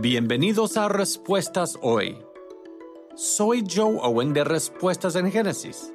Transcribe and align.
Bienvenidos 0.00 0.76
a 0.76 0.88
Respuestas 0.88 1.78
Hoy. 1.80 2.18
Soy 3.14 3.64
Joe 3.64 3.96
Owen 4.02 4.32
de 4.32 4.42
Respuestas 4.42 5.14
en 5.14 5.30
Génesis. 5.30 5.92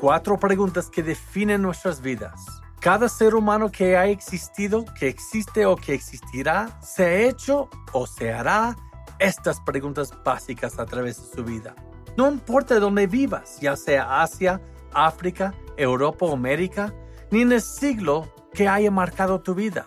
Cuatro 0.00 0.38
preguntas 0.38 0.88
que 0.88 1.02
definen 1.02 1.60
nuestras 1.60 2.00
vidas. 2.00 2.42
Cada 2.80 3.10
ser 3.10 3.34
humano 3.34 3.70
que 3.70 3.98
ha 3.98 4.06
existido, 4.06 4.86
que 4.98 5.08
existe 5.08 5.66
o 5.66 5.76
que 5.76 5.92
existirá, 5.92 6.80
se 6.80 7.04
ha 7.04 7.14
hecho 7.28 7.68
o 7.92 8.06
se 8.06 8.32
hará 8.32 8.74
estas 9.18 9.60
preguntas 9.60 10.14
básicas 10.24 10.78
a 10.78 10.86
través 10.86 11.18
de 11.18 11.36
su 11.36 11.44
vida. 11.44 11.76
No 12.16 12.30
importa 12.30 12.80
dónde 12.80 13.06
vivas, 13.06 13.60
ya 13.60 13.76
sea 13.76 14.22
Asia, 14.22 14.62
África, 14.94 15.52
Europa 15.76 16.24
o 16.24 16.32
América, 16.32 16.94
ni 17.30 17.42
en 17.42 17.52
el 17.52 17.60
siglo 17.60 18.32
que 18.54 18.68
haya 18.68 18.90
marcado 18.90 19.42
tu 19.42 19.54
vida. 19.54 19.84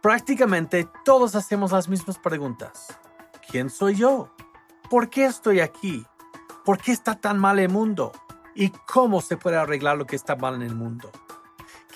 Prácticamente 0.00 0.88
todos 1.04 1.34
hacemos 1.34 1.72
las 1.72 1.88
mismas 1.88 2.18
preguntas. 2.18 2.86
¿Quién 3.50 3.68
soy 3.68 3.96
yo? 3.96 4.30
¿Por 4.88 5.10
qué 5.10 5.24
estoy 5.24 5.58
aquí? 5.58 6.06
¿Por 6.64 6.78
qué 6.78 6.92
está 6.92 7.16
tan 7.16 7.36
mal 7.36 7.58
el 7.58 7.68
mundo? 7.68 8.12
¿Y 8.54 8.70
cómo 8.70 9.20
se 9.20 9.36
puede 9.36 9.56
arreglar 9.56 9.98
lo 9.98 10.06
que 10.06 10.14
está 10.14 10.36
mal 10.36 10.54
en 10.54 10.62
el 10.62 10.76
mundo? 10.76 11.10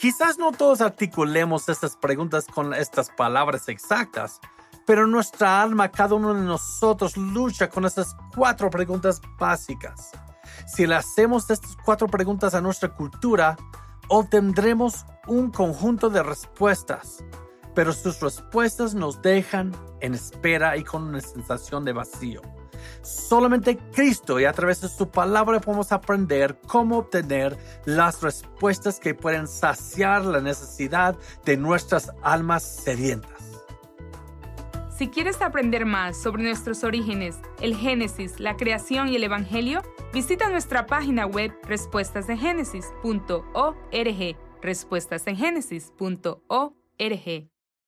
Quizás 0.01 0.37
no 0.37 0.51
todos 0.51 0.81
articulemos 0.81 1.69
estas 1.69 1.97
preguntas 1.97 2.47
con 2.47 2.75
estas 2.75 3.09
palabras 3.11 3.69
exactas, 3.69 4.41
pero 4.85 5.07
nuestra 5.07 5.63
alma, 5.63 5.93
cada 5.93 6.17
uno 6.17 6.35
de 6.35 6.41
nosotros 6.41 7.17
lucha 7.17 7.69
con 7.69 7.85
estas 7.85 8.17
cuatro 8.35 8.69
preguntas 8.69 9.21
básicas. 9.39 10.11
Si 10.67 10.89
le 10.89 10.97
hacemos 10.97 11.49
estas 11.51 11.77
cuatro 11.85 12.09
preguntas 12.09 12.55
a 12.55 12.61
nuestra 12.61 12.89
cultura, 12.89 13.57
obtendremos 14.09 15.07
un 15.29 15.53
conjunto 15.53 16.11
de 16.11 16.25
respuestas, 16.25 17.23
pero 17.75 17.93
sus 17.93 18.21
respuestas 18.21 18.95
nos 18.95 19.21
dejan 19.23 19.73
en 20.01 20.15
espera 20.15 20.77
y 20.77 20.85
con 20.85 21.05
una 21.05 21.21
sensación 21.21 21.85
de 21.85 21.93
vacío. 21.93 22.43
Solamente 23.03 23.79
Cristo 23.95 24.41
y 24.41 24.45
a 24.45 24.53
través 24.53 24.81
de 24.81 24.89
su 24.89 25.09
palabra 25.09 25.61
podemos 25.61 25.93
aprender 25.93 26.59
cómo 26.67 26.99
obtener 26.99 27.57
las 27.85 28.23
respuestas 28.23 28.99
que 28.99 29.15
pueden 29.15 29.47
saciar 29.47 30.25
la 30.25 30.41
necesidad 30.41 31.17
de 31.45 31.57
nuestras 31.57 32.11
almas 32.23 32.63
sedientas. 32.63 33.31
Si 34.97 35.09
quieres 35.09 35.43
aprender 35.43 35.85
más 35.85 36.17
sobre 36.21 36.45
nuestros 36.45 36.85
orígenes, 36.85 37.41
el 37.61 37.75
Génesis, 37.75 38.39
la 38.39 38.57
creación 38.57 39.09
y 39.09 39.17
el 39.17 39.25
Evangelio, 39.25 39.83
visita 40.13 40.49
nuestra 40.49 40.87
página 40.87 41.27
web 41.27 41.53
respuestasengénesis.org. 41.65 44.37
Respuestasengenesis.org. 44.63 47.52